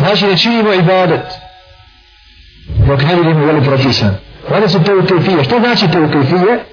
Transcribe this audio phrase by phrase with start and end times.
[0.00, 1.24] Znači da činimo ibadet.
[2.86, 4.16] Dok ne vidimo veli propisan.
[4.54, 5.44] Onda su te ukajfije.
[5.44, 6.64] Što znači te ukajfije?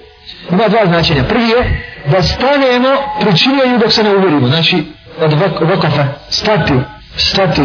[0.50, 1.24] Ima dva značenja.
[1.24, 2.88] Prvi je da stanemo
[3.20, 4.46] pričinjenju dok se ne uvjerimo.
[4.46, 4.84] Znači
[5.20, 6.72] od vokofa stati,
[7.16, 7.62] stati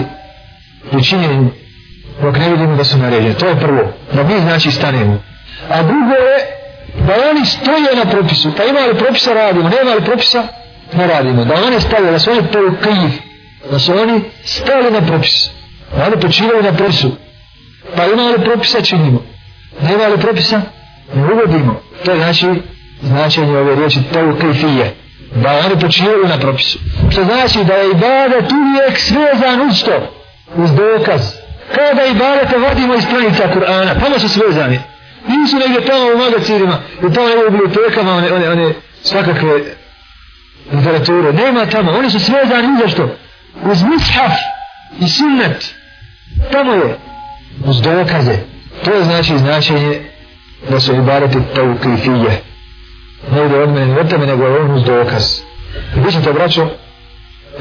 [0.92, 1.50] pričinjenju
[2.22, 3.34] dok ne vidimo da su naređene.
[3.34, 3.94] To je prvo.
[4.14, 5.24] Da mi znači stanemo.
[5.70, 6.38] A drugo je
[7.08, 8.52] da oni stoje na propisu.
[8.58, 10.44] Pa ima li propisa radimo, nema li propisa
[10.94, 11.46] ne radimo.
[11.46, 13.33] Da oni stavljaju, da su oni to kriv.
[13.72, 15.50] Da su oni stali na propis.
[16.08, 17.12] Oni počivaju na propisu.
[17.96, 19.24] Pa ima li propisa činimo.
[19.82, 20.62] Nema li propisa
[21.16, 21.82] ne uvodimo.
[22.06, 22.48] To je znači
[23.02, 24.96] značenje ove riječi to krifije.
[25.36, 26.80] Da oni počivaju na propisu.
[27.12, 30.14] Što znači da je ibadet uvijek svezan uz to.
[30.56, 31.22] Uz dokaz.
[31.76, 34.00] Kao da ibadete vodimo iz stranica Kur'ana.
[34.04, 34.80] Tamo su svezani.
[35.28, 39.54] Nisu negdje tamo u magacirima I tamo u bibliotekama one, one, one svakakve
[40.72, 41.34] literature.
[41.34, 41.92] Nema tamo.
[41.92, 43.10] Oni su svezani uz što?
[43.62, 44.34] Uz mushaf
[45.00, 45.76] i sunnet.
[46.52, 46.98] Tamo je.
[47.66, 48.38] Uz dokaze.
[48.86, 50.02] To je znači značenje
[50.70, 52.42] da su ibarati taukifije
[53.32, 55.40] Ne ide od mene, od tebe, nego je on uz dokaz.
[55.98, 56.68] I vi ćete, braćo,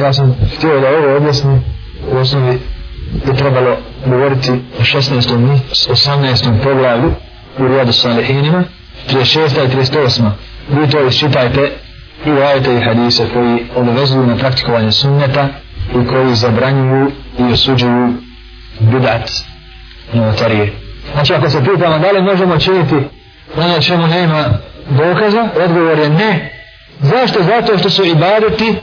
[0.01, 1.65] ja sam htio da ovo objasnim,
[2.13, 2.59] u osnovi
[3.27, 5.57] bi trebalo govoriti o 16.
[5.57, 6.63] i 18.
[6.63, 7.13] poglavlju
[7.59, 8.65] u Rijadu Salihinima,
[9.11, 9.65] 36.
[9.65, 10.31] i 38.
[10.69, 11.73] Vi to isčitajte
[12.27, 15.49] i u i hadise koji obavezuju na praktikovanje sunneta
[15.91, 18.15] i koji zabranjuju i osuđuju
[18.81, 19.31] bidat
[20.13, 20.73] novotarije.
[21.13, 22.95] Znači ako se pitamo da li možemo činiti
[23.57, 24.45] ono čemu nema
[24.91, 26.53] dokaza, odgovor je ne.
[27.01, 27.43] Zašto?
[27.43, 28.75] Zato što su ibadeti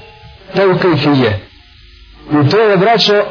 [0.55, 1.39] te u kajfije.
[2.31, 3.23] I to je braćo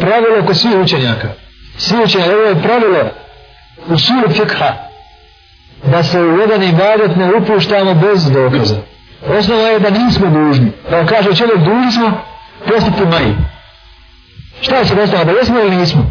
[0.00, 1.28] pravilo kod svih učenjaka.
[1.76, 3.10] Svi učenjaka, ovo je pravilo
[3.88, 4.74] u suru fikha
[5.84, 8.76] da se u jedan ibadet ne upuštamo bez dokaza.
[9.28, 10.72] Osnova je da nismo dužni.
[10.90, 12.20] Da kaže čovjek dužni smo
[12.68, 13.36] postiti maji.
[14.60, 15.24] Šta je se osnova?
[15.24, 16.10] Da jesmo ili nismo?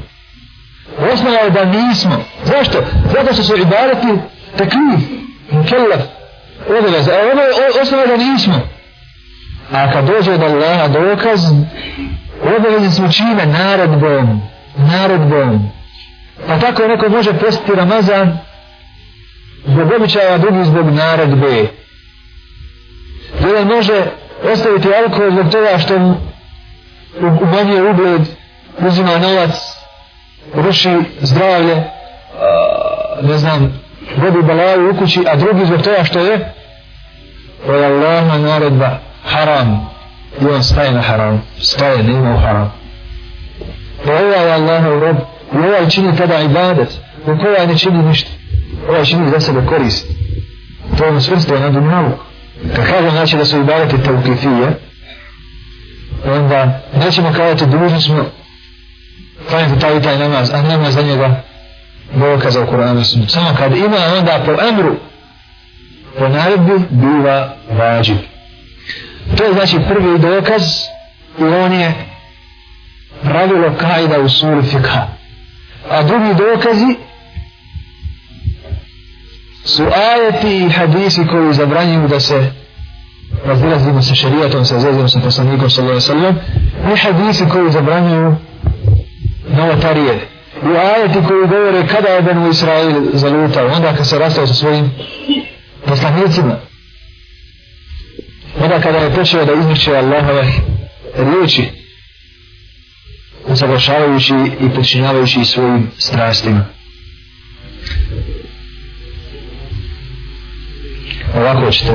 [1.13, 2.23] Osnova je da nismo.
[2.43, 2.83] Zašto?
[3.13, 4.21] Zato što su ibadeti
[4.57, 5.09] taklif,
[5.51, 6.01] mukellaf,
[6.69, 7.11] obaveza.
[7.11, 8.61] A ono je osnova da nismo.
[9.71, 11.39] A kad dođe od Allaha dokaz,
[12.57, 13.45] obavezi smo čime?
[13.45, 14.41] Naredbom.
[14.77, 15.69] Naredbom.
[16.47, 18.37] Pa tako neko može postiti Ramazan
[19.65, 21.67] zbog običaja, drugi zbog naredbe.
[23.49, 24.05] Jedan može
[24.53, 25.95] ostaviti alkohol zbog toga što
[27.41, 28.21] umanjuje ugled,
[28.79, 29.55] uzima novac,
[30.53, 31.83] ruši zdravlje,
[33.21, 33.81] ne znam,
[34.17, 36.53] vodi balaju u kući, a drugi zbog toga što je
[37.65, 39.89] to je Allahna naredba haram.
[40.41, 41.41] I on staje na haram.
[41.61, 42.73] Staje, ne ima u haram.
[44.05, 45.17] To je ovaj Allahov rob.
[45.53, 46.89] I ovaj čini tada ibadet.
[47.25, 48.29] Dok ovaj ne čini ništa.
[48.89, 50.07] Ovaj čini za sebe korist.
[50.97, 52.11] To je ono svrstvo na dunjavu
[52.75, 54.79] kad kažem znači da su ibadeti taukifije,
[56.25, 58.25] onda nećemo kazati dužni smo
[59.49, 61.43] klanjati taj i taj namaz a nema za njega
[62.13, 64.95] dokaza u Kur'anu Samo kad ima onda po emru,
[66.17, 68.15] po naredbi, biva vađi.
[69.37, 70.63] To je znači prvi dokaz
[71.39, 71.93] i on je
[73.23, 75.07] pravilo kajda u suri fikha.
[75.89, 76.95] A drugi dokazi
[79.69, 82.51] su ajeti i hadisi koji zabranjuju da se
[83.45, 86.39] razilazimo sa šarijatom, sa zezimo sa poslanikom sallallahu sallam
[86.93, 88.35] i hadisi koji zabranjuju
[89.49, 90.19] novotarije
[90.63, 94.91] u ajeti koji govore kada je Benu Israil zalutao, onda kad se rastao sa svojim
[95.85, 96.55] poslanicima,
[98.63, 100.51] onda kada je počeo da izmiče Allahove
[101.15, 101.63] riječi,
[103.47, 106.78] usavršavajući i počinjavajući svojim strastima.
[111.37, 111.93] Ovako ćete.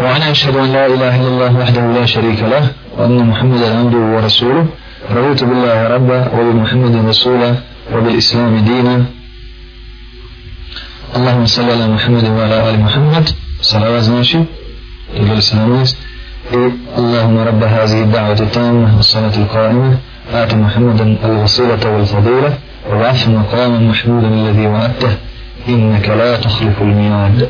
[0.00, 2.64] وأنا أشهد أن لا إله إلا الله وحده لا شريك له
[2.98, 4.66] وأن محمدا عبده ورسوله
[5.16, 7.50] رضيت بالله ربا وبمحمد رسولا
[7.94, 9.04] وبالإسلام دينا
[11.16, 13.30] اللهم صل على محمد وعلى آل محمد
[13.60, 14.38] صلوات ماشي
[15.16, 15.84] إلى الإسلام
[16.98, 19.98] اللهم رب هذه الدعوة التامة والصلاة القائمة
[20.32, 22.50] آت محمدا الوسيلة والفضيلة
[22.90, 25.12] وبعث مقاما محمودا الذي وعدته
[25.68, 27.48] إنك لا تخلف الميعاد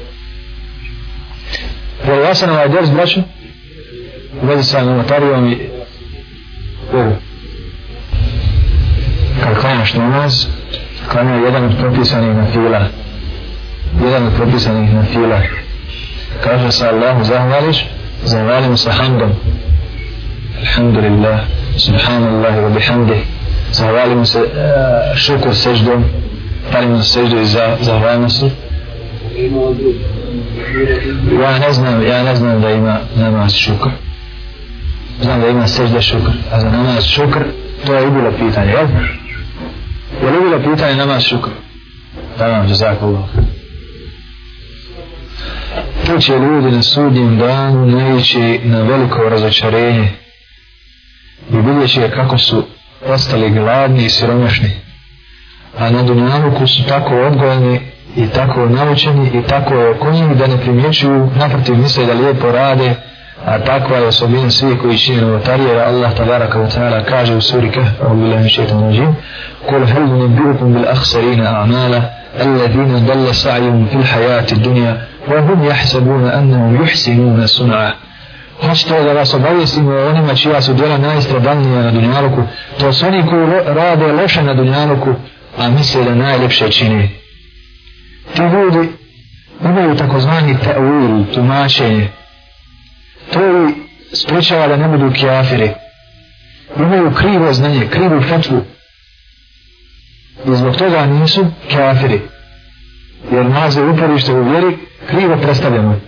[2.07, 3.21] والواسنا وعجرز برشو
[4.43, 5.57] وبدي سامي مطاري ومي
[9.43, 10.47] kad klanjaš namaz,
[11.11, 12.81] klanja jedan od propisanih na fila.
[14.03, 15.41] Jedan od propisanih na fila.
[16.43, 17.85] Kaže se Allahu zahvališ,
[18.23, 19.31] zahvalim sa hamdom.
[20.59, 21.39] Alhamdulillah,
[21.77, 23.17] subhanallah wa bihamdi.
[23.71, 24.47] Zahvalim se uh,
[25.15, 26.05] šukur seždom,
[26.71, 28.49] palim se seždu i za, zahvalim se.
[31.42, 33.88] Ja ne znam, ja ne znam da ima namaz šukr.
[35.22, 37.40] znam da ima sežde šukr, a za namaz šukr,
[37.86, 38.86] to je bilo pitanje, jel?
[40.22, 41.50] Je li bilo pitanje namaz šukr?
[42.38, 43.24] Da vam, džezak Allah.
[46.06, 50.08] Tu će ljudi na sudnjem danu naići na veliko razočarenje
[51.50, 52.64] i vidjet će kako su
[53.06, 54.70] ostali gladni i siromašni.
[55.78, 57.80] A na Dunjavuku su tako odgojeni
[58.16, 62.94] i tako naučeni i tako okonjeni da ne primjećuju, naprotiv misle da lijepo rade,
[63.46, 67.70] a takva je osobina svih koji čine novotarije, Allah tabaraka wa ta'ala kaže u suri
[67.70, 69.16] Keh, u bilahi šeitan nađim,
[69.68, 72.02] kul hel nebirukum bil akhsarina a'mala,
[72.40, 74.96] alladina dalla sa'yum fil hayati dunja,
[75.28, 77.90] wa hum jahsabuna annahum yuhsinuna sun'a.
[78.68, 82.42] Hoćete da vas obavijestimo o onima čija su djela najstradalnija na dunjaluku,
[82.80, 85.14] to su oni koji rade loše na dunjaluku,
[85.58, 87.21] a misle da najljepše čine.
[88.34, 88.88] Ti ljudi
[89.64, 92.08] imaju takozvani ta'wil, tumačenje,
[93.32, 93.74] to je
[94.12, 95.70] sprečava da ne budu kjafiri.
[96.76, 98.64] Imaju krivo znanje, krivu fetvu.
[100.46, 102.20] I zbog toga nisu kjafiri.
[103.32, 104.76] Jer nazve uporište u vjeri
[105.10, 106.00] krivo predstavljamo.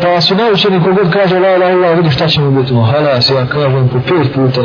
[0.00, 3.88] Pa su naučeni kogod kaže la la la vidi šta ćemo biti halas, ja kažem
[3.88, 4.60] po pet puta.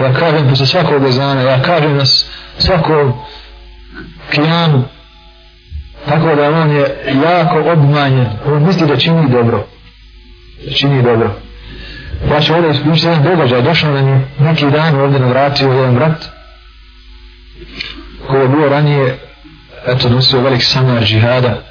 [0.00, 2.26] Ja kažem posle svakog bezana, ja kažem nas
[2.58, 3.24] svako
[4.30, 4.84] kijanu,
[6.08, 8.26] Tako da on je jako obmanjen.
[8.46, 9.66] On misli da čini dobro.
[10.64, 11.30] Da čini dobro.
[12.30, 13.62] Ja ću ovdje isključiti jedan događaj.
[13.62, 16.28] Došao nam je neki dan ovdje na vratio jedan brat
[18.26, 19.18] koji je bio ranije
[19.86, 21.62] eto nosio velik samar džihada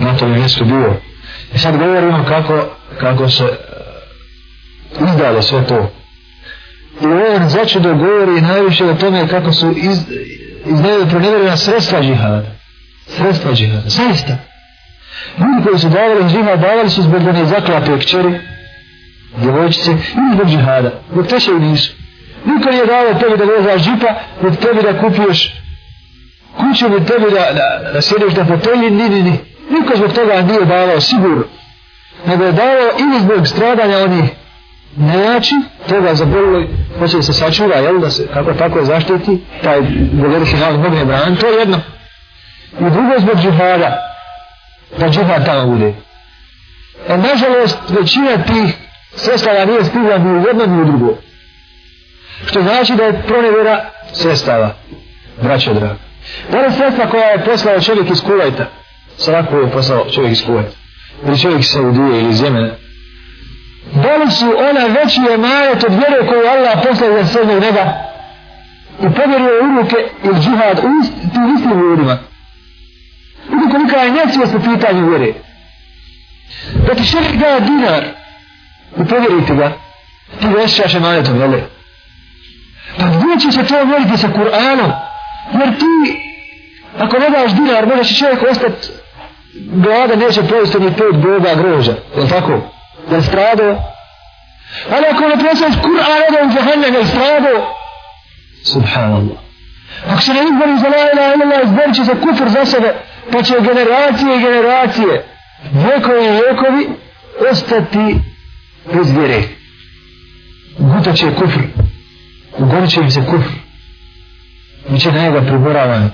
[0.00, 0.94] na tome mjestu bio.
[1.54, 2.64] I sad govorimo kako,
[3.00, 5.99] kako se e, izdalo sve to.
[7.00, 9.98] I on začudo govori najviše o tome kako su iz,
[10.66, 12.46] izdaju pronevjerena sredstva džihada.
[13.06, 13.88] Sredstva džihada.
[13.88, 14.36] Zaista.
[15.38, 18.40] Ljudi koji su davali džihad, davali su zbog one zaklate kćeri,
[19.36, 20.90] djevojčice, ili zbog džihada.
[21.12, 21.92] Zbog teše nisu.
[22.44, 25.54] Niko nije davao tebi da vozaš džipa, zbog tebi da kupuješ
[26.56, 29.38] kuću, zbog tebi da, da, da sjediš na fotelji, ni, ni, ni.
[29.70, 31.44] Niko zbog toga nije davao, sigurno.
[32.26, 34.24] Nego je davao ili zbog stradanja onih
[34.96, 35.54] naći
[35.88, 36.66] toga zabolilo,
[36.98, 39.80] hoće da se sačuva, jel, da se kako tako zaštiti, taj
[40.12, 41.80] govori se malo mogne bran, to je jedno.
[42.80, 43.96] I drugo zbog džihada,
[44.98, 45.94] da džihad tamo bude.
[47.08, 48.74] E, nažalost, većina tih
[49.14, 51.14] sestava nije stigla ni u jedno ni u drugo.
[52.46, 54.74] Što znači da je pronevjera sestava,
[55.42, 55.96] braćo draga.
[56.52, 58.66] Da li sredstva koja je poslao čovjek iz Kuvajta,
[59.16, 60.76] svako je poslao čovjek iz Kuvajta,
[61.26, 62.70] ili čovjek iz Saudije ili iz Jemena,
[63.84, 67.84] da su ona veći emanet od vjere koju Allah poslao za srednjeg neba
[69.02, 72.18] i povjerio u ruke ili džihad u tim istim ljudima.
[73.50, 75.32] Vidi kolika je njecivost u pitanju vjere.
[76.86, 78.04] Da ti šerik daje dinar
[79.00, 79.72] i povjerite ga,
[80.40, 81.52] ti ga osjećaš emanetom, jel?
[82.98, 84.92] Pa gdje će se to vjeriti sa Kur'anom?
[85.52, 86.20] Jer ti,
[86.98, 88.88] ako ne daš dinar, možeš čovjek ostati
[89.54, 92.60] glada, neće pojesti ni pet boga groža, jel tako?
[93.10, 93.76] Da strado.
[94.90, 97.52] Ali ako ne presaš Kur'an, da u džahannem je strado.
[98.64, 99.38] Subhanallah.
[100.10, 102.94] Ako se ne izbori za la ilaha illallah, izborit će se kufr za sebe,
[103.32, 105.24] pa će generacije i generacije,
[105.72, 106.88] vjekovi i vjekovi,
[107.50, 108.20] ostati
[108.94, 109.42] bez vjere.
[110.78, 111.60] Guta će kufr.
[112.58, 113.52] Ugorit će im se kufr.
[114.88, 116.10] Biće na njega primoravani.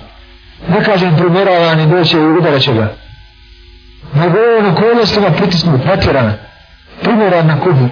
[0.69, 2.95] Ne kažem primoravani, doće i udarat će ga.
[4.15, 6.46] Nego on okolostima pritisnu, pretjerana
[7.03, 7.89] primjera na kubu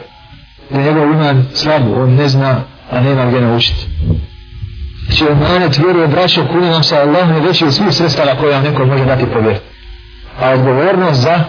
[0.71, 3.87] da je njegov iman slabu, on ne zna a nema gdje naučiti.
[5.05, 8.63] Znači omanet vjeruje braćo kuni nam sa Allahom je veći od svih sredstava koje vam
[8.63, 9.59] neko može dati povjer
[10.41, 11.45] a odgovornost za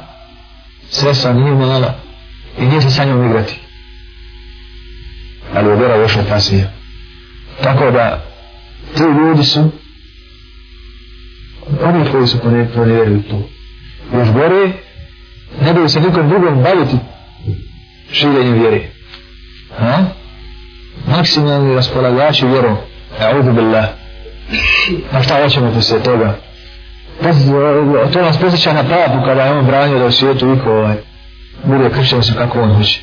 [0.90, 1.94] sredstva nije mala
[2.60, 3.60] i nije se sa njom igrati.
[5.56, 6.72] Ali je vjera još opasnija.
[7.64, 8.24] Tako da
[8.96, 9.72] ti ljudi su
[11.84, 12.40] oni koji su
[12.76, 13.50] ponevjerili to.
[14.18, 14.72] Još gore
[15.62, 16.98] ne bi se nikom drugom baviti
[18.16, 18.82] širenjem vjere.
[19.80, 19.98] Ha?
[21.08, 22.78] Maksimalni raspolagači vjerom.
[23.20, 23.86] A'udhu billah.
[25.12, 26.36] A šta hoćemo poslije toga?
[27.22, 30.96] Eh, to nas posjeća na papu kada je on branio da u svijetu iko ovaj,
[31.64, 33.02] bude kršćan se kako on hoće.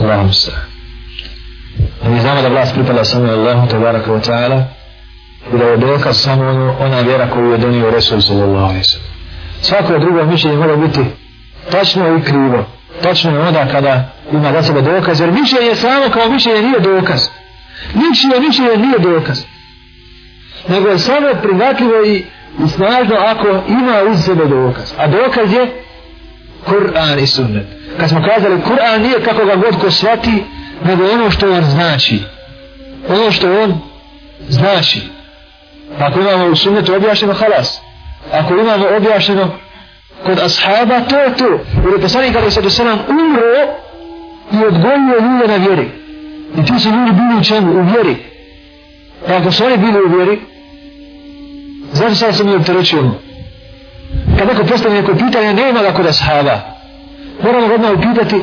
[0.00, 0.50] Allahum se.
[2.04, 4.62] A mi znamo da vlast pripada samo Allahu tabaraka wa ta'ala
[5.54, 9.08] i da je dokaz samo ono, ona vjera koju je donio Resul sallallahu alaihi sallam.
[9.62, 11.00] Svako drugo mišljenje mora biti
[11.70, 12.64] tačno i krivo
[13.02, 17.28] tačno je onda kada ima za sebe dokaz, jer mišljenje samo kao mišljenje nije dokaz.
[17.94, 19.44] Mišljenje, mišljenje nije dokaz.
[20.68, 22.24] Nego je samo prihvatljivo i,
[22.64, 24.92] i snažno ako ima uz sebe dokaz.
[24.98, 25.82] A dokaz je
[26.66, 27.66] Kur'an i sunnet.
[27.98, 30.44] Kad smo kazali Kur'an nije kako ga god ko shvati,
[30.84, 32.22] nego ono što on znači.
[33.08, 33.80] Ono što on
[34.48, 35.00] znači.
[35.98, 37.80] Ako imamo u sunnetu objašnjeno halas.
[38.32, 39.50] Ako imamo objašnjeno
[40.24, 41.48] kod ashaba, to je to.
[41.84, 43.42] Jer je poslanik Ali Sadu selam umro
[44.52, 45.88] i odgojio ljude na vjeri.
[46.58, 47.72] I ti su ljudi bili u čemu?
[47.72, 48.16] U vjeri.
[49.26, 50.40] Pa ako su oni bili u vjeri,
[51.92, 53.18] zašto sada se mi opterećujemo?
[54.38, 56.60] Kad neko postavi neko pitanje, nema ga kod ashaba.
[57.42, 58.36] Moramo ga odmah upitati,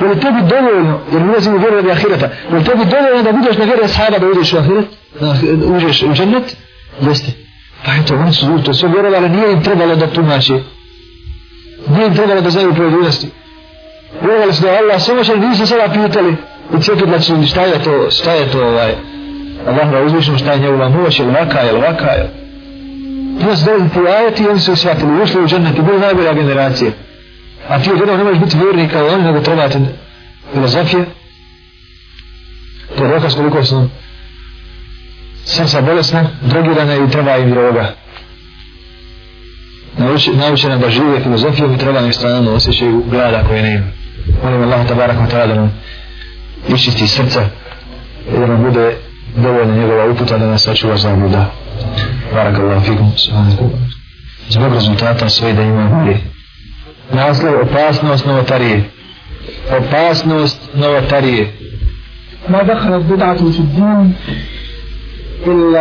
[0.00, 3.22] je li tebi dovoljno, jer mi ulazimo u vjeru radi ahireta, je li tebi dovoljno
[3.22, 4.86] da budeš na vjeru ashaba da uđeš u ahiret,
[5.20, 6.56] da uđeš u džennet?
[7.00, 7.32] Jeste.
[7.84, 10.54] Pa eto, oni su to sve vjerovali, nije im trebalo da tumači.
[11.90, 13.28] Nije trebalo da znaju pojedinosti.
[14.22, 16.36] Vjerovali su da Allah samo što nisu sada pitali
[16.78, 18.94] i cijepit znači šta je to, šta je to ovaj,
[19.66, 22.48] Allah ga uzvišno šta je njegova moć, ili vaka, ili vaka, ili li
[23.40, 26.32] Ima se dolazi ti ajeti i oni su shvatili, ušli u džennet i bili najbolja
[26.32, 26.90] generacija.
[27.68, 29.78] A ti od jednog ne možeš biti vjerni kao oni, nego trebate
[30.52, 31.04] filozofije.
[32.98, 33.90] To je dokaz koliko sam
[35.44, 37.92] sam sa bolesna, drogirana i treba im droga
[40.34, 43.86] naučena da žive filozofijom i treba na strana osjećaju glada koje ne ima.
[44.44, 45.72] Molim Allah, tabarak wa ta'ala, da nam
[47.06, 47.40] srca
[48.34, 48.96] i da nam bude
[49.36, 51.50] dovoljna njegova uputa da nas sačuva za obuda.
[52.34, 53.70] Barak Allah, fikum, subhanahu
[54.48, 56.16] Zbog rezultata sve da ima bolje.
[57.12, 58.84] Naslov, opasnost novotarije.
[59.78, 61.52] Opasnost novotarije.
[62.48, 64.14] Ma dakle, bidatu su dvim,
[65.46, 65.78] ili...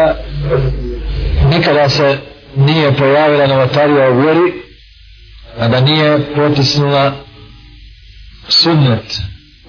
[1.49, 2.17] Nikada se
[2.57, 4.53] nije pojavila novotarija u vjeri,
[5.59, 7.13] a da nije potisnula
[8.47, 9.21] sunnet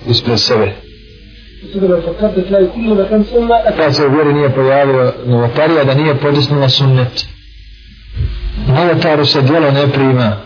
[0.09, 0.73] ispred sebe.
[3.77, 7.27] Da se u vjeri nije pojavila novotarija, da nije potisnula sunnet.
[8.69, 10.37] Novotaru se djelo ne prima.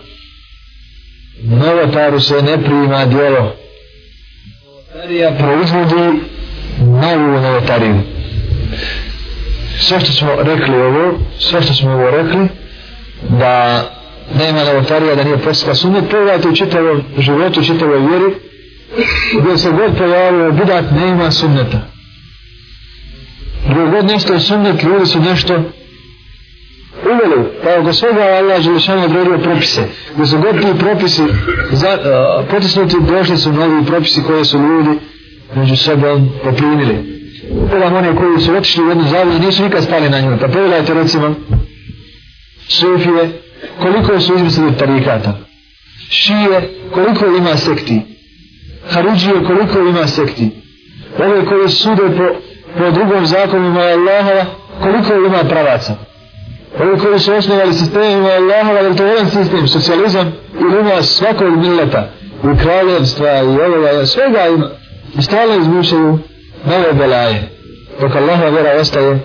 [1.43, 3.55] Novotaru se ne prima djelo.
[4.65, 6.21] Novotarija proizvodi
[6.79, 8.12] novu novotariju.
[9.83, 12.49] Sve što smo rekli ovo, sve što smo ovo rekli,
[13.29, 13.85] da
[14.39, 18.35] nema novotarija, da nije posla sunnet, pogledajte u čitavom životu, u čitavoj vjeri,
[19.41, 21.81] gdje se god pojavio bidat ne ima sunneta.
[23.71, 25.63] Gdje god nešto je sunnet, ljudi su nešto
[27.05, 27.49] uveli.
[27.65, 29.83] Pa oko svega Allah Želešanu odredio propise.
[30.15, 31.23] Gdje su god ti propisi
[31.73, 34.99] za, uh, potisnuti, došli su novi propisi koje su ljudi
[35.55, 37.22] među sobom poprimili.
[37.51, 39.05] Pogledam one koji su otišli u jednu
[39.37, 40.39] i nisu nikad stali na njoj.
[40.39, 41.35] Pa pogledajte recimo
[42.69, 43.43] Sufije,
[43.81, 45.39] koliko su izmislili tarikata.
[46.11, 48.01] Šije, koliko ima sekti.
[48.91, 50.51] Haridžije koliko ima sekti.
[51.19, 52.25] Ove koje sude po,
[52.79, 54.45] po drugom zakonima Allahova,
[54.83, 55.95] koliko ima pravaca.
[56.81, 61.57] Ove koji su osnovali sistemima Allahova, jer to je jedan sistem, socijalizam, ili ima svakog
[61.59, 62.11] mileta,
[62.45, 64.71] i kraljevstva, i ovoga, svega ima.
[65.19, 66.19] I stalno izmišljaju
[66.67, 67.49] nove belaje.
[68.01, 69.19] Dok Allahova vjera ostaje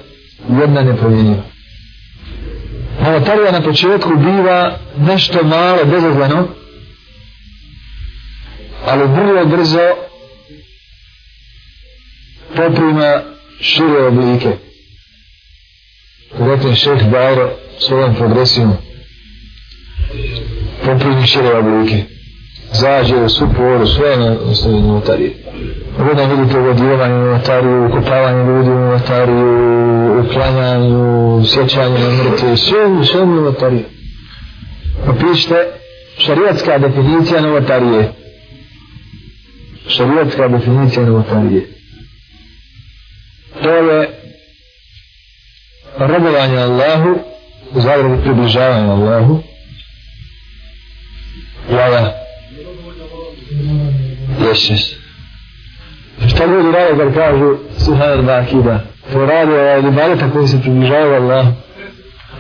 [0.62, 1.44] jedna nepovjenjiva.
[3.02, 6.48] Novotarija na početku biva nešto malo, bezazleno,
[8.86, 9.90] ali vrlo brzo
[12.56, 13.22] poprima
[13.62, 14.50] šire oblike.
[16.40, 18.78] Rekli šeh Bajro svojom progresijom
[20.86, 22.17] poprimi šire oblike.
[22.74, 25.34] Zađe u suporu, sve na osnovi notarije.
[26.00, 33.22] Ovdje vidite uvodivanje u novotariju, ukopavanje ljudi u notariju, uklanjanju, sjećanje na mrtve, sve, sve
[33.22, 33.84] u notariju.
[35.08, 35.56] Opišite
[36.18, 38.12] šarijatska definicija novotarije
[39.88, 41.62] šarijatska definicija novotarije.
[43.64, 44.10] To je
[45.98, 47.20] robovanje Allahu
[47.76, 49.44] u približavanje Allahu
[51.72, 52.27] jala
[54.48, 54.96] Yes.
[56.28, 58.80] Šta ljudi rade kad kažu Suhanar Bakida?
[59.14, 61.52] To radi ovaj libadeta koji se približavaju Allahu.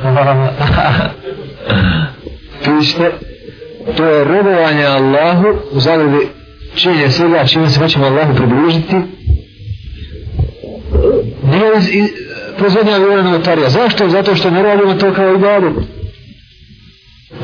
[2.64, 3.12] Pišite,
[3.98, 6.28] to je robovanje Allahu u zagradi
[6.76, 8.96] činjenje svega čime se hoćemo Allahu približiti
[11.44, 12.10] nije iz, iz
[12.58, 13.70] proizvodnja vjera novotarija.
[13.70, 14.10] Zašto?
[14.10, 15.74] Zato što ne radimo to kao ibadet.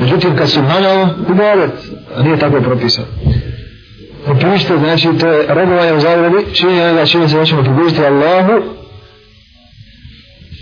[0.00, 1.70] Međutim, kad su maljao, ibadet,
[2.16, 3.06] a nije tako propisano.
[4.26, 8.62] Opište, znači, to je robovanje u zagradi, činjenje da čime se hoćemo približiti Allahu,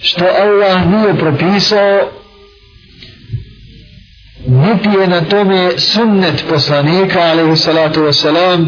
[0.02, 2.10] što Allah nije propisao
[4.46, 8.66] niti je na tome sunnet poslanika alaihi salatu wasalam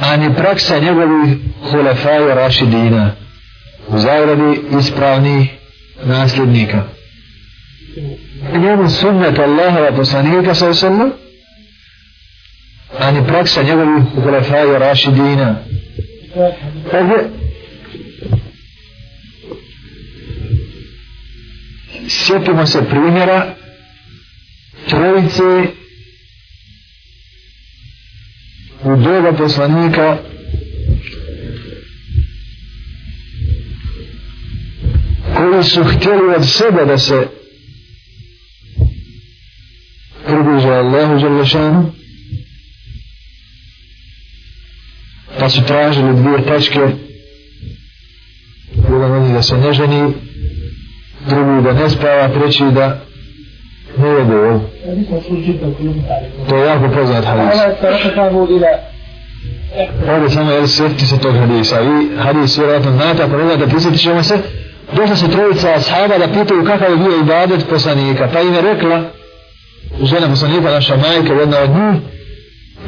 [0.00, 1.36] ani praksa njegovih
[1.70, 3.10] hulefaja rašidina.
[3.88, 5.50] U zagradi ispravnih
[6.04, 6.82] nasljednika.
[8.52, 11.23] Njemu sunnet Allahova poslanika sallallahu
[12.98, 15.56] a ni praksa njegovih ukolefaja Rašidina.
[16.92, 17.30] Ovdje,
[22.08, 23.54] sjetimo se primjera
[24.88, 25.42] trojice
[28.84, 30.18] u doba poslanika
[35.36, 37.26] koji su htjeli od sebe da se
[40.26, 41.92] približe Allahu Đalešanu
[45.44, 46.80] pa su tražili dvije tačke.
[48.92, 50.12] Jedan od da se ne ženi
[51.28, 53.00] drugi da ne spava treći da
[53.98, 54.60] ne jede ovo
[56.48, 57.60] to je jako poznat hadis.
[60.08, 61.76] Ovdje samo jel sjetiti se tog hadisa.
[61.80, 64.38] I hadis vjerojatno znate ako ne znate prisjetit ćemo se.
[64.96, 68.28] Došla su trojica ashaba da pitaju kakav je bio ibadet poslanika.
[68.32, 69.02] Pa im je rekla
[70.02, 72.14] žena poslanika naša majka jedna od njih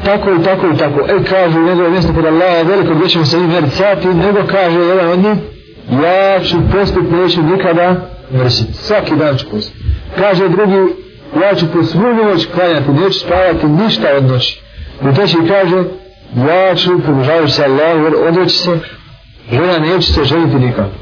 [0.05, 0.99] tako i tako i tako.
[0.99, 4.79] E kažu njegove mjesto kod Allaha veliko gdje ćemo se im mjeriti sati nego kaže
[4.79, 5.37] jedan od njih
[6.03, 7.95] ja ću postup neću nikada
[8.33, 9.75] mrsiti svaki dan ću postup
[10.17, 10.93] kaže drugi
[11.41, 14.61] ja ću po svu noć klanjati neću spavati ništa od noći.
[15.11, 15.83] I treći kaže
[16.49, 18.79] ja ću pobožavajući se Allah odreći se
[19.51, 20.95] žena neće se ženiti nikako.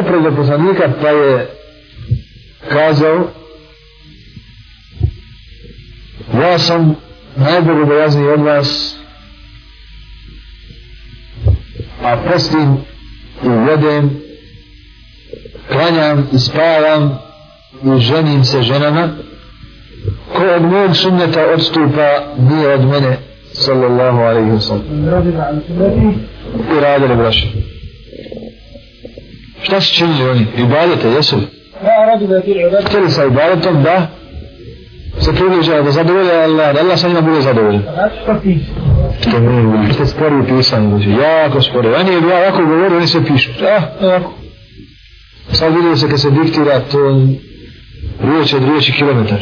[0.00, 1.46] Oprez do poslanika pa je
[2.68, 3.26] kazao
[6.34, 6.94] ja sam
[7.36, 8.96] najbogobojazniji od vas.
[12.02, 12.76] A postim
[13.44, 14.20] i jedem
[15.68, 17.18] klanjam i spavam
[17.96, 19.08] i ženim se ženama.
[20.34, 23.16] Ko od mojeg sunneta odstupa nije od mene
[23.52, 24.84] sallallahu alaihi wa sallam.
[26.76, 27.48] I radili braši
[29.62, 30.46] šta su činili oni?
[30.58, 31.42] ibadete, jesu li?
[32.86, 34.06] htjeli sa ibadetom da
[35.18, 37.82] se približa da zadovolja Allah, da Allah sa njima bude zadovoljan.
[39.20, 41.88] Što mi ste spori u pisanju, znači, jako spori.
[41.88, 43.50] Oni je ja ovako govorio, oni se pišu.
[43.78, 44.32] Ah, ovako.
[45.52, 47.26] Sad vidio se kad se diktira to
[48.22, 49.38] riječ od riječi kilometar.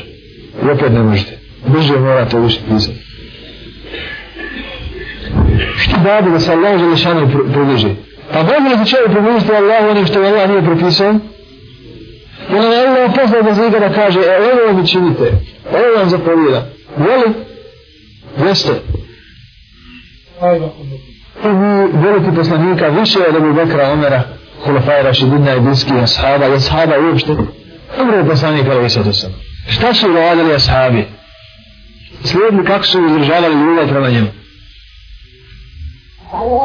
[0.67, 1.39] I opet ne možete.
[1.67, 2.99] Brže morate učiti pisati.
[5.77, 7.89] Što babi da se Allah želešanu približi?
[8.33, 11.15] Pa može li se čovjek približiti Allah onim što Allah nije propisao?
[12.51, 15.33] Jer je Allah poznao da zviga da kaže, e, ovo mi činite,
[15.73, 16.67] ovo vam zapovjeda.
[16.99, 17.35] Jeli?
[18.49, 18.73] Jeste.
[21.45, 24.23] I vi veliki poslanika više od Abu Bekra, Omera,
[24.65, 27.37] Hulafaj Rašidina i Dinski, Ashaba, i Ashaba uopšte.
[27.99, 29.31] Dobro je poslanik, ali sad sam.
[29.69, 31.05] Šta su radili Ashabi?
[32.25, 34.29] Slijedni kako su izdržavali ljubav prema njemu.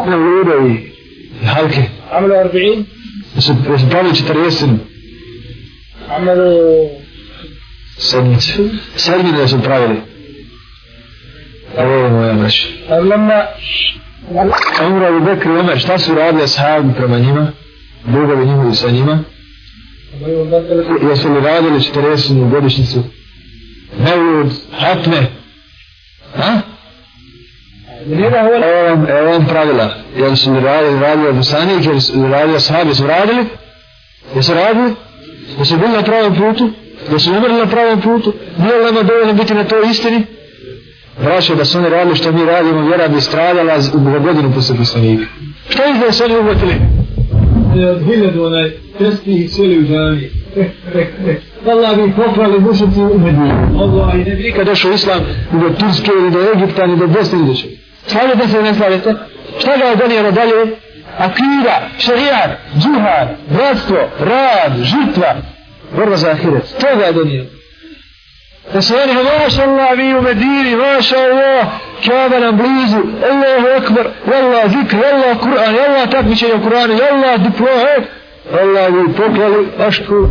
[0.05, 0.91] Na ljubav i
[1.45, 1.83] halke.
[2.11, 2.83] Amelo 40?
[3.35, 3.55] Jesu
[3.89, 4.92] pravili 40
[6.13, 6.89] عملوا
[7.97, 8.39] سلمي
[8.95, 10.01] سلمي لازم تراولي
[11.77, 13.47] أوه يا ماشي لما
[14.79, 16.99] عمر أبو بكر وعمر شتا سراد njima?
[16.99, 17.53] برمانيما
[18.05, 19.23] دوغا بنيما يسانيما
[21.09, 22.49] Jesu li radili 40.
[22.49, 23.03] godišnicu?
[23.99, 25.27] Neud, hatme.
[26.37, 26.61] Ha?
[28.11, 28.29] Evo
[28.87, 29.95] vam, evo vam pravila.
[30.17, 33.45] Jesu li radili, radili od poslanike, jesu li radili, sahabi su radili?
[34.35, 34.93] Jesu radili?
[35.57, 36.69] Da su bili na pravom putu,
[37.11, 40.23] da su umrli na pravom putu, nije li nama dovoljno biti na toj istini?
[41.23, 45.25] Braćo, da su oni radili što mi radimo, vjera bi stradala u godinu posle poslanika.
[45.69, 46.73] Što ih da su oni uvotili?
[48.05, 50.29] hiljadu onaj testi ih sjeli u džami.
[51.71, 53.81] Allah bi poprali mušnici u Medinu.
[53.81, 57.07] Allah i ne bi nikad došao islam ni do Turske, ni do Egipta, ni do
[57.07, 57.73] Bosne, ni do čega.
[58.07, 59.13] Slavite se ili ne slavite?
[59.59, 60.53] Šta ga je donijelo dalje?
[61.17, 65.35] Akira, šarijar, džihad, bratstvo, rad, žrtva,
[65.95, 66.63] borba za ahiret.
[66.79, 67.45] To ga je donio.
[68.73, 71.67] Da se oni, maša Allah, mi u Medini, maša Allah,
[72.05, 77.95] Kaaba nam blizu, Allahu Akbar, Allah zikr, Allah Kur'an, Allah takmičenje u Kur'anu, Allah diplome,
[78.61, 80.29] Allah vi poklali, ašku.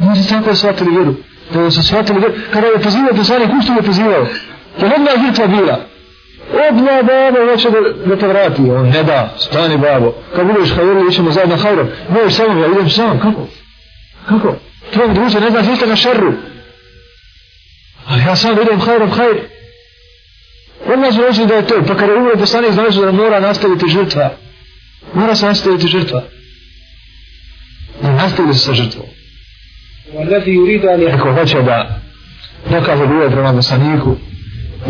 [0.00, 1.14] Ljudi tako shvatili vjeru.
[1.54, 2.34] Da su shvatili vjeru.
[2.52, 4.26] Kada je pozivao poslanik, ušto je pozivao?
[4.80, 5.91] To je odmah žrtva bila
[6.68, 11.08] odmah babo hoće da, da te vrati, on ne da, stani babo, kad budeš hajeli,
[11.10, 13.46] ićemo zajedno hajrom, možeš sa ja idem sam, kako?
[14.28, 14.56] Kako?
[14.92, 16.32] Tvoj druže, ne znaš ništa na šerru.
[18.06, 19.36] Ali ja sam idem hajrom, hajr.
[20.92, 22.38] Odmah su rođeni da je to, pa kad je uvijek
[22.72, 24.30] znaš da mora nastaviti žrtva.
[25.14, 26.22] Mora se nastaviti žrtva.
[28.02, 29.06] Ne nastavili se sa žrtvom.
[31.14, 32.00] Ako hoće da,
[32.70, 34.16] nekako bude prema mesaniku,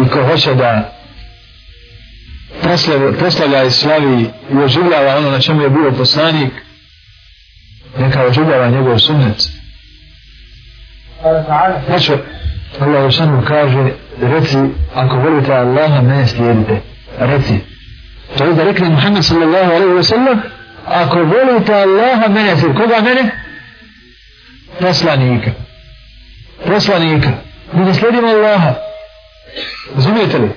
[0.04, 1.01] i ko hoće da
[3.18, 6.52] proslavlja i slavi i oživljava ono na čemu je bio poslanik
[7.98, 9.48] neka oživljava njegov sunnet.
[11.86, 12.12] Znači
[12.80, 14.58] Allah Ušanu kaže reci
[14.94, 16.80] ako volite Allaha mene slijedite.
[17.18, 17.54] Reci.
[18.38, 20.40] To je da rekli Muhammed sallallahu alaihi wa sallam
[20.86, 22.82] ako volite Allaha mene slijedite.
[22.82, 23.30] Koga mene?
[24.80, 25.50] Poslanika.
[26.66, 27.30] Poslanika.
[27.72, 28.74] Mi ne slijedimo Allaha.
[29.94, 30.50] Razumijete li?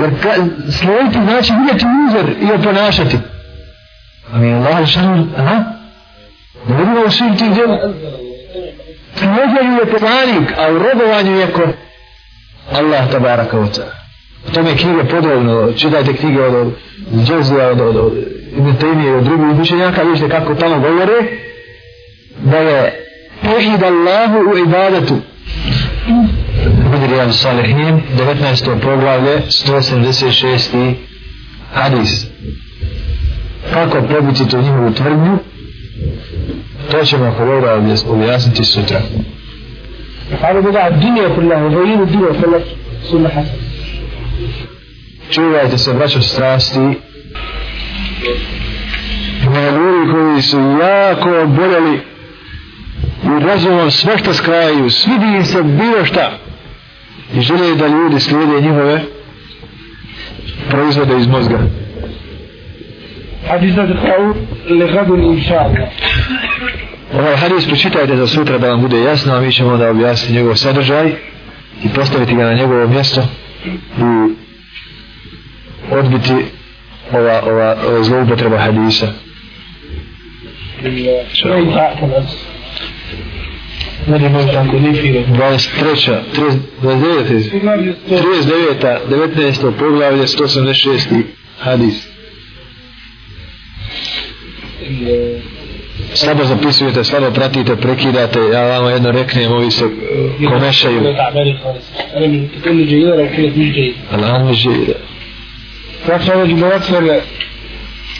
[0.00, 0.30] Jer ka,
[0.70, 3.16] slijediti znači vidjeti uzor i oponašati.
[4.32, 5.64] A mi je Allah Žešanu, aha,
[6.68, 7.78] da vidimo u svim tim djela.
[9.20, 11.62] Nevjeru je poslanik, a u robovanju je ko
[12.72, 13.94] Allah tabaraka wa ta'ala.
[14.48, 16.72] O tome je knjige podrobno, čitajte knjige od, od
[17.24, 18.12] Džezija, od, od, od
[18.56, 21.14] Ibn Taymije i od drugih učenjaka, vidite kako tamo govore
[22.36, 23.06] da je
[23.42, 25.16] pohid Allahu u ibadetu.
[26.90, 28.80] Budirijan Salihin, 19.
[28.80, 30.94] poglavlje, 186.
[31.74, 32.26] hadis.
[33.72, 35.38] Kako probiti tu njihovu tvrdnju?
[36.90, 39.00] To ćemo hvala objasniti sutra.
[40.40, 43.46] Hvala Boga, dunio prilahu, vojinu dunio prilahu,
[45.30, 46.78] Čuvajte se, braćo strasti,
[49.46, 52.00] Ima ljudi koji su jako boljeli
[53.24, 56.43] i razumom sve što skrajaju, svidi im se bilo šta
[57.36, 59.00] i žele da ljudi slijede njihove
[60.70, 61.58] proizvode iz mozga.
[63.48, 64.34] Hadis da Kaur
[64.70, 65.86] le gadun inšaka.
[67.14, 70.54] Ovaj hadis pročitajte za sutra da vam bude jasno, a mi ćemo da objasni njegov
[70.54, 71.06] sadržaj
[71.84, 73.22] i postaviti ga na njegovo mjesto
[73.98, 74.34] i
[75.90, 76.34] odbiti
[77.12, 79.06] ova, ova, ova zloupotreba hadisa.
[80.82, 81.26] Bismillah.
[81.30, 82.53] Bismillah.
[84.07, 86.23] تعقل أمس ماذا موجود عن كليفي 23.
[86.33, 87.43] 29.
[88.09, 88.99] 39.
[89.09, 89.71] 19.
[89.71, 91.23] poglavlje 186.
[91.65, 92.07] hadis.
[96.13, 101.01] Slabo zapisujete, slabo pratite, prekidate, ja vama jedno reknem, ovi se eh, komešaju.
[101.17, 104.95] تعباني خالص أنا من تكون لي جيدة لو كانت مش جيدة Allah mi živire.
[106.09, 107.21] رحت أنا جمهورات في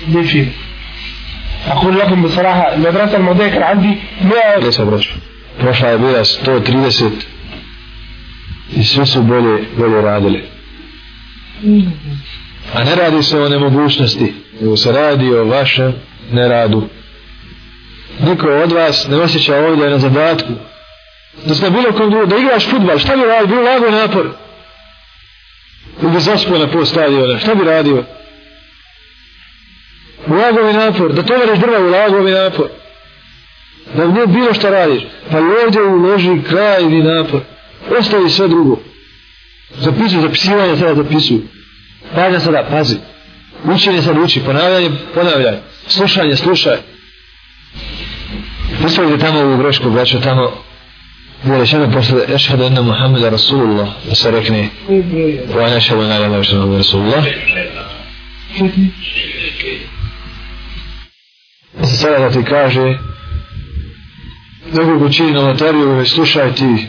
[0.08, 0.46] ليفي
[1.68, 5.10] أقول لكم بصراحة المدرسة الماضية كان عندي 100 Gdje se braću?
[5.61, 7.11] Prošla je bila 130
[8.77, 10.45] i sve su bolje, bolje radili.
[12.75, 15.95] A ne radi se o nemogućnosti, nego se radi o vašem
[16.33, 16.89] neradu.
[18.21, 20.53] Niko od vas ne osjeća ovdje na zadatku.
[21.47, 23.47] Da smo bilo kom drugo, da igraš futbal, šta bi radio?
[23.47, 24.29] Bilo lago napor.
[26.03, 28.05] Ili bi zaspio na pol stadiona, šta bi radio?
[30.29, 32.69] Lagovi napor, da tovariš drva u lagovi napor.
[33.97, 35.03] Da ne bilo šta radiš.
[35.31, 37.41] Pa i ovdje uloži kraj ili napor.
[37.99, 38.81] Ostavi sve drugo.
[39.79, 41.39] Zapisuj, zapisivanje sada zapisuj.
[42.15, 42.97] Pažnja sada, pazi.
[43.65, 45.57] Učenje sad uči, ponavljanje, ponavljaj.
[45.87, 46.77] Slušanje, slušaj.
[48.83, 50.53] Postavite tamo ovu grešku, braćo, tamo
[51.45, 56.27] gdje rečeno posle Ešhadu ena Muhammeda Rasulullah, da se rekne Wa ana ena na ilaha
[56.27, 57.25] illa Rasulullah.
[61.81, 62.99] Da se sada da ti kaže
[64.75, 66.87] Nekog učini novotariju, već slušaj ti,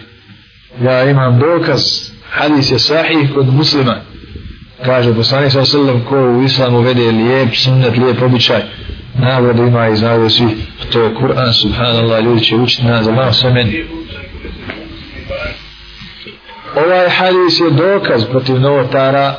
[0.82, 1.82] ja imam dokaz,
[2.30, 4.02] hadis je sahih kod muslima.
[4.86, 8.62] Kaže poslanik sa sallam ko u islamu vede lijep sunnet, lijep običaj,
[9.20, 10.48] nagradu ima i znaju svi.
[10.92, 13.86] To je Kur'an, subhanallah, ljudi će učiti na za malo sve meni.
[16.76, 19.36] Ovaj hadis je dokaz protiv novotara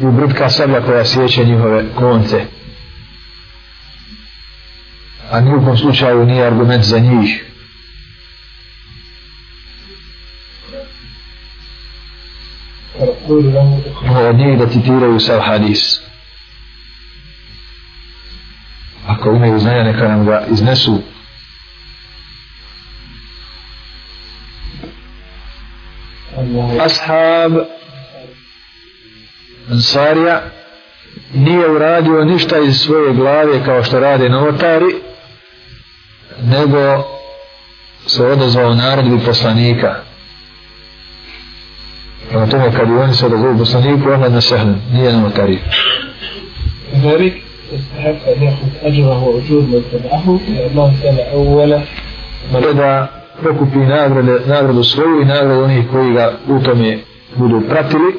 [0.00, 2.44] i britka sablja koja sjeće njihove konce
[5.34, 7.44] a nijukom slučaju nije argument za njih.
[14.04, 16.00] No, od njih da citiraju sav hadis.
[19.06, 21.02] Ako imaju znanja, neka nam ga iznesu.
[26.80, 27.52] Ashab
[29.70, 30.42] Ansarija
[31.34, 35.03] nije uradio ništa iz svoje glave kao što rade novotari,
[36.43, 37.03] nego
[38.05, 39.95] se odazvao naredbi poslanika.
[42.29, 45.59] Prema tome, kad bi oni se odazvali poslaniku, onda na sehlen, nije novotari.
[47.03, 47.33] ذلك
[47.73, 51.81] يستحق أن يأخذ أجره وأجور من تبعه لأنه كان أول
[52.51, 53.07] Može da
[53.43, 56.97] pokupi nagrade, nagradu svoju i nagradu onih koji ga u tome
[57.35, 58.13] budu pratili.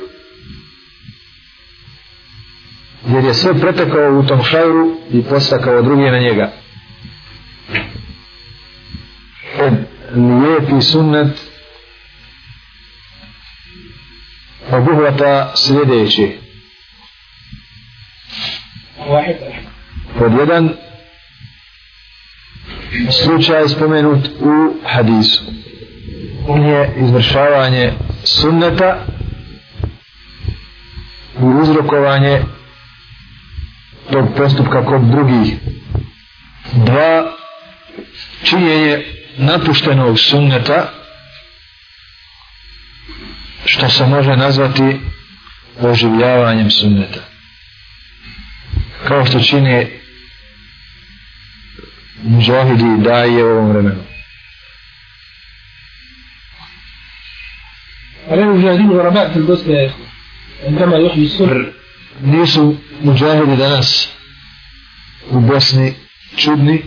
[3.13, 6.51] Jer je sve pretekao u tom šajru i postakao drugi na njega.
[10.16, 11.42] Lijepi sunnet
[14.72, 16.38] obuhvata sljedeći.
[20.20, 20.70] Pod jedan
[23.12, 25.44] slučaj spomenut u hadisu.
[26.48, 29.06] On je izvršavanje sunneta
[31.40, 32.42] i uzrokovanje
[34.12, 35.56] tog postupka kod drugih.
[36.74, 37.32] Dva,
[38.44, 39.06] činjenje
[39.37, 40.93] napuštenog sunneta
[43.65, 45.01] što se može nazvati
[45.81, 47.21] oživljavanjem sunneta.
[49.09, 49.87] Kao što čine
[52.23, 54.05] mužahidi daje u ovom vremenu.
[58.31, 60.07] هل المجاهدين غرباء في البوسنة يا إخوة
[60.67, 61.73] عندما يحيي السر
[62.23, 64.09] nisu muđahidi danas
[65.31, 65.95] u Bosni
[66.37, 66.83] čudni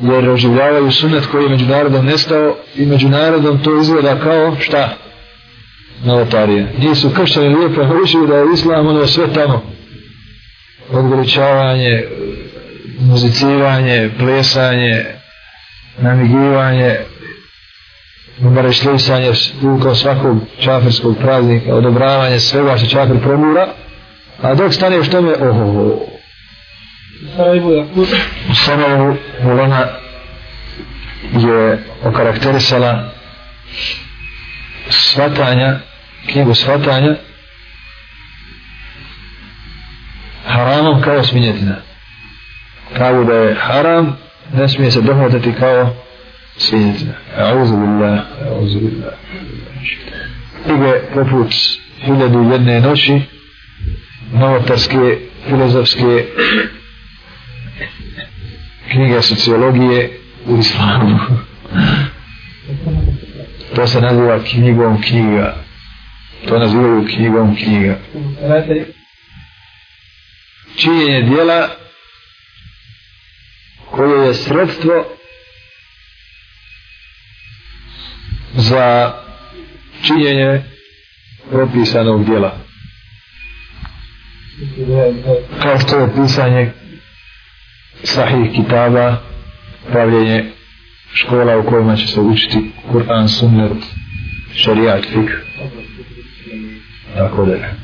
[0.00, 4.96] jer oživljavaju sunet koji je međunarodom nestao i međunarodom to izgleda kao šta?
[6.04, 6.72] Novotarije.
[6.78, 9.62] Nisu kršćani lijepo naučili da je islam ono sve tamo.
[10.90, 12.04] Odgoličavanje,
[13.00, 15.04] muziciranje, plesanje,
[15.98, 16.96] namigivanje,
[18.38, 19.32] numarešljivsanje
[19.62, 23.68] rukom svakog čaferskog praznika, odobravanje svega što čafer promura,
[24.42, 25.32] a dok stane što me,
[28.48, 29.86] U Sarajevu Mulana
[31.32, 33.10] je okarakterisala
[34.90, 35.78] svatanja,
[36.32, 37.16] knjigu svatanja,
[40.46, 41.76] haramom kao svinjetina.
[42.96, 44.18] Kao da je haram,
[44.54, 45.96] ne smije se dohvatati kao
[46.56, 47.12] svinjetina.
[47.38, 49.14] Auzu billah, auzu billah.
[50.64, 51.52] Knjige poput
[52.04, 53.20] hiljadu jedne noći,
[54.32, 56.26] novotarske, filozofske,
[58.96, 61.18] knjiga sociologije u islamu.
[63.74, 65.54] To se naziva knjigom knjiga.
[66.48, 67.98] To nazivaju knjigom knjiga.
[70.76, 71.68] Činjenje dijela
[73.90, 75.04] koje je sredstvo
[78.54, 79.12] za
[80.02, 80.62] činjenje
[81.50, 82.58] propisanog dijela.
[85.62, 86.72] Kao što je pisanje
[88.05, 89.15] sahih kitaba,
[89.91, 90.45] pravljenje
[91.13, 93.77] škola u kojima će se učiti Kur'an, sunnet,
[94.53, 95.31] šarijat, fik.
[97.17, 97.75] Tako da je.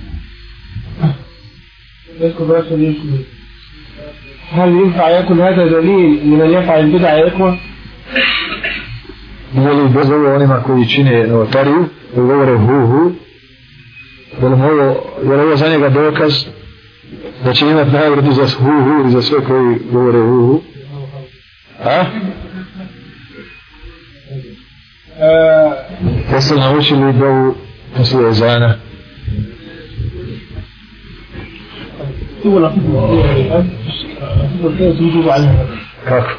[4.51, 7.57] هل ينفع يكون هذا دليل من أن يفعل البدع يا إخوة؟
[9.53, 11.85] Voli bez ovo onima koji čine notariju,
[12.15, 13.11] koji govore hu hu,
[14.41, 16.45] jer ovo, jer ovo za njega dokaz
[17.42, 20.60] Znači, da će imat nagradu za hu hu i za sve koji govore hu hu.
[21.84, 22.04] A?
[26.32, 27.54] Jeste naučili dovu
[27.96, 28.74] poslije ezana?
[36.08, 36.30] Kako?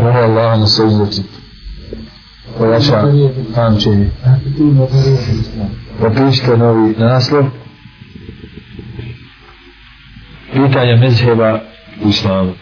[0.00, 1.37] Hvala Allah na sejnjeti.
[2.58, 3.02] Pojača
[3.54, 4.10] pamćenje.
[6.00, 7.44] Popišite novi naslov.
[10.52, 11.60] Pitanje mezheba
[12.04, 12.52] u islamu.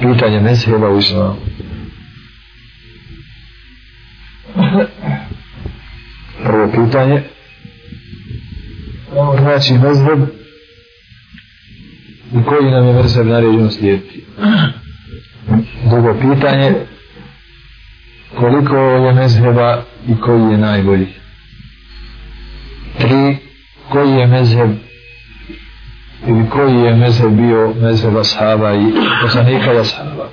[0.00, 1.36] Pitanje mezheba u islamu.
[6.42, 7.22] Prvo pitanje.
[9.38, 10.18] Znači mezheb
[12.32, 14.24] i koji nam je mezheb naređeno slijediti.
[15.90, 16.74] Drugo pitanje.
[18.36, 21.08] Koliko je mezheba i koji je najbolji.
[22.98, 23.36] Tri.
[23.92, 24.70] Koji je mezheb
[26.26, 30.28] ili koji je mezheb bio mezheb ashaba i poslanika i ashaba.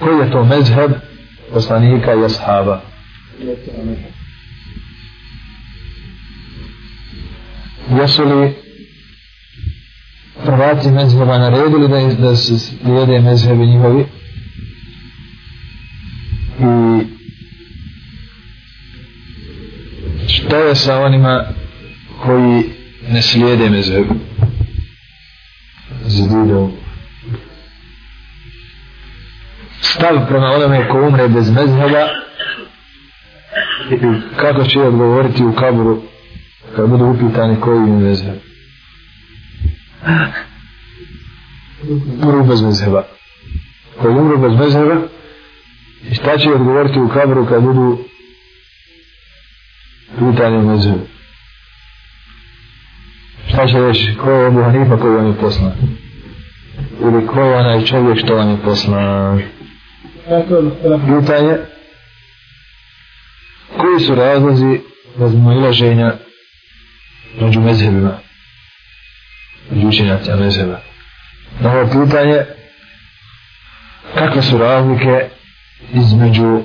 [0.00, 0.92] Koji je to mezheb
[1.52, 2.80] poslanika i ashaba?
[8.00, 8.54] Jesu li
[10.44, 14.06] prvaci mezheba naredili da, da se slijede mezhebi njihovi?
[20.48, 21.44] Što je sa onima
[22.22, 22.62] koji
[23.08, 24.14] ne slijede mezhebu?
[26.06, 26.72] Zididom.
[29.80, 32.08] Stav prema onome ko umre bez mezheba
[33.90, 33.96] i
[34.36, 36.02] kako će odgovoriti u kaburu
[36.76, 38.34] kad budu upitani koji im mezheb.
[42.22, 43.04] Umru bez mezheba.
[44.02, 44.96] Koji umru bez mezheba
[46.10, 47.98] i šta će odgovoriti u kaburu kad budu
[50.18, 50.92] pitanje među
[53.48, 54.14] Šta će reći?
[54.24, 55.72] Ko je Ebu Hanifa koji vam je poslan?
[57.00, 59.42] ili ko je onaj čovjek što vam je poslan
[61.06, 61.56] pitanje
[63.76, 64.80] koji su razlozi
[65.18, 66.12] razmojlaženja
[67.40, 68.18] među mezhebima
[69.70, 70.80] među učenjaca mezheba
[71.60, 72.44] na ovo pitanje
[74.14, 75.28] kakve su razlike
[75.92, 76.62] između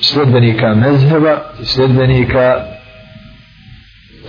[0.00, 2.66] sledbenika mezheba i sledbenika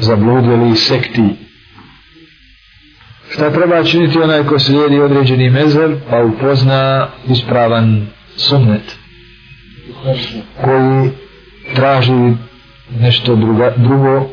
[0.01, 1.23] zabludili sekti.
[3.29, 8.97] Šta treba činiti onaj ko slijedi određeni mezheb pa upozna ispravan sunnet?
[10.63, 11.09] Koji
[11.75, 12.33] traži
[12.99, 14.29] nešto druga, drugo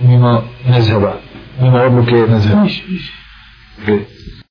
[0.00, 1.16] mimo mezheba
[1.60, 2.66] mimo odluke mezheba